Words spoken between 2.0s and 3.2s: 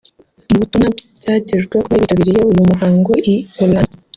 bitabiriye uyu muhango